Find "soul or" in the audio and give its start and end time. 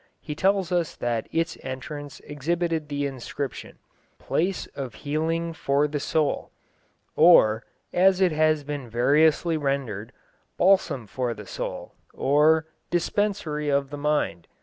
5.99-7.63, 11.45-12.65